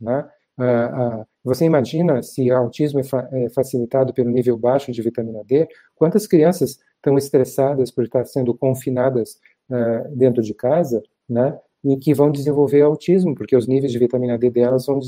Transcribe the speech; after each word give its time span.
Né? 0.00 0.28
Você 1.44 1.64
imagina 1.64 2.22
se 2.22 2.50
o 2.50 2.56
autismo 2.56 3.00
é 3.00 3.48
facilitado 3.50 4.12
pelo 4.12 4.30
nível 4.30 4.56
baixo 4.56 4.90
de 4.90 5.00
vitamina 5.00 5.42
D, 5.44 5.68
quantas 5.94 6.26
crianças 6.26 6.78
estão 6.96 7.16
estressadas 7.16 7.90
por 7.90 8.04
estar 8.04 8.24
sendo 8.24 8.52
confinadas 8.54 9.38
dentro 10.16 10.42
de 10.42 10.52
casa, 10.52 11.02
né? 11.28 11.56
E 11.84 11.96
que 11.96 12.12
vão 12.12 12.32
desenvolver 12.32 12.82
autismo, 12.82 13.36
porque 13.36 13.54
os 13.54 13.68
níveis 13.68 13.92
de 13.92 13.98
vitamina 14.00 14.36
D 14.36 14.50
delas 14.50 14.84
vão 14.84 14.98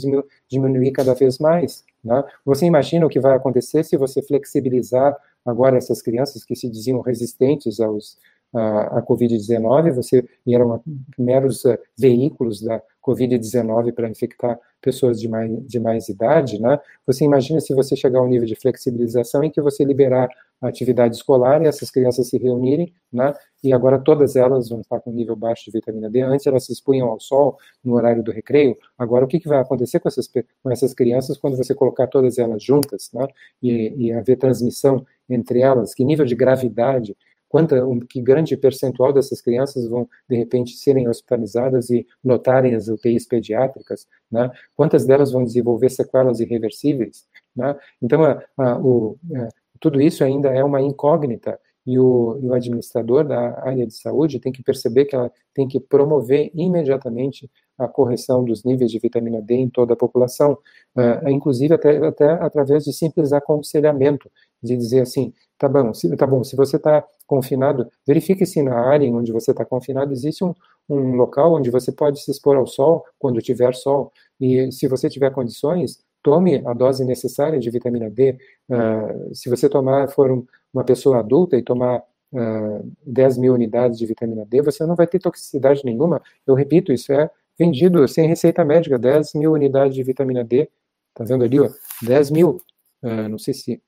diminuir 0.49 0.93
cada 0.93 1.15
vez 1.15 1.39
mais. 1.39 1.85
Né? 2.03 2.23
Você 2.45 2.65
imagina 2.65 3.05
o 3.05 3.09
que 3.09 3.19
vai 3.19 3.37
acontecer 3.37 3.85
se 3.85 3.97
você 3.97 4.23
flexibilizar 4.23 5.17
agora 5.45 5.77
essas 5.77 6.01
crianças 6.01 6.45
que 6.45 6.55
se 6.55 6.71
diziam 6.71 7.01
resistentes 7.01 7.81
aos, 7.81 8.17
a, 8.55 8.99
a 8.99 9.03
Covid-19, 9.03 9.93
você 9.93 10.25
eram 10.49 10.83
meros 11.19 11.65
uh, 11.65 11.79
veículos 11.97 12.61
da 12.61 12.83
Covid-19 13.05 13.93
para 13.93 14.09
infectar 14.09 14.59
pessoas 14.81 15.21
de 15.21 15.29
mais, 15.29 15.51
de 15.67 15.79
mais 15.79 16.09
idade, 16.09 16.61
né? 16.61 16.79
Você 17.07 17.25
imagina 17.25 17.61
se 17.61 17.75
você 17.75 17.95
chegar 17.95 18.19
ao 18.19 18.29
nível 18.29 18.47
de 18.47 18.55
flexibilização 18.55 19.45
em 19.45 19.51
que 19.51 19.61
você 19.61 19.85
liberar 19.85 20.29
a 20.61 20.69
atividade 20.69 21.17
escolar 21.17 21.63
e 21.63 21.67
essas 21.67 21.91
crianças 21.91 22.29
se 22.29 22.37
reunirem, 22.39 22.93
né? 23.13 23.33
E 23.63 23.73
agora 23.73 23.99
todas 23.99 24.37
elas 24.37 24.69
vão 24.69 24.81
estar 24.81 25.01
com 25.01 25.11
nível 25.13 25.35
baixo 25.37 25.65
de 25.65 25.71
vitamina 25.71 26.11
D. 26.11 26.21
Antes 26.23 26.47
elas 26.47 26.65
se 26.65 26.73
expunham 26.73 27.09
ao 27.09 27.19
sol 27.19 27.59
no 27.83 27.95
horário 27.95 28.23
do 28.23 28.31
recreio. 28.31 28.77
Agora 28.99 29.25
o 29.25 29.29
que, 29.29 29.41
que 29.41 29.49
vai 29.49 29.59
acontecer 29.59 30.01
com 30.01 30.09
essas, 30.09 30.27
com 30.27 30.71
essas 30.71 30.93
crianças 30.95 31.39
quando 31.39 31.57
você 31.57 31.75
colocar 31.75 32.07
todas 32.07 32.39
elas 32.39 32.63
juntas, 32.63 33.11
né? 33.15 33.27
E, 33.63 34.07
e 34.07 34.13
haver 34.13 34.37
transmissão 34.37 35.05
entre 35.29 35.61
elas? 35.61 35.95
Que 35.95 36.05
nível 36.05 36.27
de 36.27 36.35
gravidade 36.35 37.17
quanta, 37.51 37.85
um, 37.85 37.99
que 37.99 38.23
grande 38.23 38.57
percentual 38.57 39.13
dessas 39.13 39.41
crianças 39.43 39.87
vão, 39.89 40.09
de 40.29 40.37
repente, 40.37 40.77
serem 40.77 41.09
hospitalizadas 41.09 41.91
e 41.91 42.07
notarem 42.23 42.77
as 42.77 42.87
UTIs 42.87 43.27
pediátricas, 43.27 44.07
né? 44.31 44.51
Quantas 44.77 45.05
delas 45.05 45.33
vão 45.33 45.45
desenvolver 45.45 45.91
sequelas 45.91 46.39
irreversíveis, 46.39 47.27
né? 47.55 47.77
Então, 48.01 48.25
a, 48.25 48.41
a, 48.57 48.79
o, 48.79 49.19
a, 49.35 49.39
é, 49.41 49.49
tudo 49.81 50.01
isso 50.01 50.23
ainda 50.23 50.51
é 50.51 50.63
uma 50.63 50.81
incógnita 50.81 51.59
e 51.87 51.99
o, 51.99 52.39
e 52.43 52.47
o, 52.47 52.55
administrador 52.55 53.27
da 53.27 53.61
área 53.63 53.87
de 53.87 53.95
saúde 53.95 54.39
tem 54.39 54.53
que 54.53 54.63
perceber 54.63 55.07
que 55.07 55.15
ela 55.15 55.31
tem 55.55 55.67
que 55.67 55.81
promover 55.81 56.51
imediatamente 56.55 57.51
a 57.79 57.89
correção 57.89 58.45
dos 58.45 58.63
níveis 58.65 58.91
de 58.91 58.99
vitamina 58.99 59.41
D 59.41 59.55
em 59.55 59.71
toda 59.71 59.95
a 59.95 59.97
população, 59.97 60.59
uh, 60.97 61.29
inclusive 61.29 61.75
até, 61.75 61.97
até 62.07 62.31
através 62.33 62.85
de 62.85 62.93
simples 62.93 63.33
aconselhamento, 63.33 64.31
de 64.63 64.77
dizer 64.77 65.01
assim, 65.01 65.33
tá 65.59 65.69
bom, 65.69 65.95
se, 65.95 66.15
tá 66.17 66.27
bom, 66.27 66.45
se 66.45 66.55
você 66.55 66.77
está 66.77 67.05
confinado, 67.27 67.91
verifique 68.07 68.45
se 68.45 68.63
na 68.63 68.79
área 68.79 69.11
onde 69.11 69.33
você 69.33 69.53
está 69.53 69.65
confinado 69.65 70.13
existe 70.13 70.45
um, 70.45 70.55
um 70.89 71.15
local 71.17 71.55
onde 71.55 71.71
você 71.71 71.91
pode 71.91 72.21
se 72.23 72.31
expor 72.31 72.57
ao 72.57 72.67
sol 72.67 73.05
quando 73.19 73.41
tiver 73.41 73.75
sol, 73.75 74.13
e 74.39 74.71
se 74.71 74.87
você 74.87 75.09
tiver 75.09 75.31
condições, 75.33 75.99
tome 76.23 76.63
a 76.67 76.73
dose 76.73 77.05
necessária 77.05 77.59
de 77.59 77.71
vitamina 77.71 78.11
D. 78.11 78.37
Uh, 78.69 79.35
se 79.35 79.49
você 79.49 79.69
tomar, 79.69 80.09
for 80.09 80.31
um, 80.31 80.47
uma 80.73 80.85
pessoa 80.85 81.19
adulta 81.19 81.57
e 81.57 81.63
tomar 81.63 82.03
uh, 82.33 82.93
10 83.07 83.39
mil 83.39 83.55
unidades 83.55 83.99
de 83.99 84.07
vitamina 84.07 84.45
D, 84.47 84.63
você 84.63 84.85
não 84.87 84.95
vai 84.95 85.07
ter 85.07 85.19
toxicidade 85.19 85.85
nenhuma. 85.85 86.23
Eu 86.47 86.55
repito, 86.55 86.93
isso 86.93 87.13
é 87.13 87.31
vendido 87.59 88.07
sem 88.09 88.27
receita 88.27 88.65
médica, 88.65 88.99
10 88.99 89.35
mil 89.35 89.53
unidades 89.53 89.95
de 89.95 90.03
vitamina 90.03 90.45
D. 90.45 90.69
Tá 91.15 91.25
vendo 91.25 91.45
ali, 91.45 91.61
ó? 91.61 91.69
10 92.03 92.31
mil. 92.31 92.61
Uh, 93.03 93.29
não 93.29 93.39
sei 93.39 93.55
se 93.55 93.83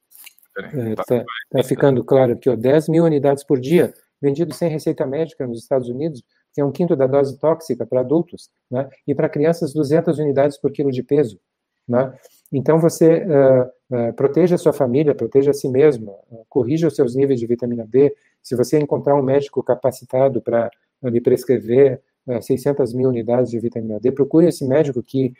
está 0.90 1.04
tá, 1.04 1.24
tá 1.50 1.62
ficando 1.62 2.04
claro 2.04 2.32
aqui, 2.32 2.48
ó, 2.48 2.56
10 2.56 2.88
mil 2.88 3.04
unidades 3.04 3.42
por 3.44 3.58
dia, 3.58 3.94
vendido 4.20 4.52
sem 4.54 4.68
receita 4.68 5.06
médica 5.06 5.46
nos 5.46 5.58
Estados 5.58 5.88
Unidos, 5.88 6.22
que 6.54 6.60
é 6.60 6.64
um 6.64 6.72
quinto 6.72 6.94
da 6.94 7.06
dose 7.06 7.38
tóxica 7.38 7.86
para 7.86 8.00
adultos, 8.00 8.50
né? 8.70 8.88
e 9.06 9.14
para 9.14 9.28
crianças 9.28 9.72
200 9.72 10.18
unidades 10.18 10.58
por 10.58 10.70
quilo 10.70 10.90
de 10.90 11.02
peso. 11.02 11.40
Né? 11.88 12.12
Então 12.52 12.78
você 12.78 13.24
uh, 13.24 13.96
uh, 13.96 14.12
proteja 14.14 14.54
a 14.54 14.58
sua 14.58 14.72
família, 14.72 15.14
proteja 15.14 15.50
a 15.50 15.54
si 15.54 15.68
mesmo, 15.68 16.18
uh, 16.30 16.44
corrija 16.48 16.86
os 16.86 16.94
seus 16.94 17.14
níveis 17.14 17.40
de 17.40 17.46
vitamina 17.46 17.86
D. 17.86 18.14
Se 18.42 18.54
você 18.54 18.78
encontrar 18.78 19.16
um 19.16 19.22
médico 19.22 19.62
capacitado 19.62 20.40
para 20.40 20.70
lhe 21.02 21.20
prescrever 21.20 22.00
600 22.40 22.94
mil 22.94 23.08
unidades 23.08 23.50
de 23.50 23.58
vitamina 23.58 23.98
D, 23.98 24.12
procure 24.12 24.46
esse 24.46 24.64
médico 24.64 25.02
que 25.02 25.34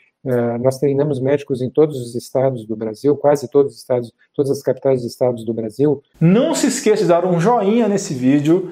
nós 0.61 0.77
treinamos 0.77 1.17
médicos 1.17 1.61
em 1.61 1.69
todos 1.69 1.97
os 1.97 2.13
estados 2.13 2.65
do 2.65 2.75
Brasil, 2.75 3.15
quase 3.15 3.49
todos 3.49 3.73
os 3.73 3.79
estados, 3.79 4.11
todas 4.33 4.51
as 4.51 4.61
capitais 4.61 5.01
dos 5.01 5.09
estados 5.09 5.45
do 5.45 5.53
Brasil. 5.53 6.03
Não 6.19 6.53
se 6.53 6.67
esqueça 6.67 7.03
de 7.03 7.07
dar 7.07 7.25
um 7.25 7.39
joinha 7.39 7.87
nesse 7.87 8.13
vídeo, 8.13 8.71